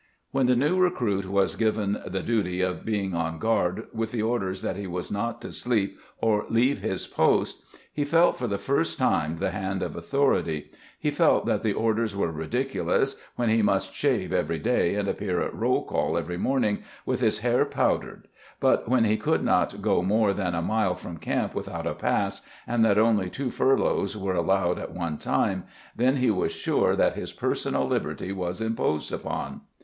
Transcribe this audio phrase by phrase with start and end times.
[0.31, 4.63] "When the new recruit was given the duty of being on guard with the orders
[4.63, 8.97] that he was not to sleep or leave his post he felt for the first
[8.97, 13.93] time the hand of authority, he felt that the orders were ridiculous when he must
[13.93, 18.27] shave every day and appear at roll call every morning with his hair powdered,
[18.59, 22.41] but when he could not go more than a mile from camp without a pass
[22.65, 25.63] and that only two furloughs were allowed at one time,
[25.95, 29.61] then he was sure that his personal liberty was imposed upon.